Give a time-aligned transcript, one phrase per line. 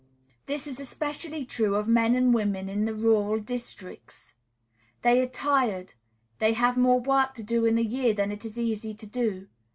[0.47, 4.33] This is especially true of men and women in the rural districts.
[5.03, 5.93] They are tired;
[6.39, 9.47] they have more work to do in a year than it is easy to do.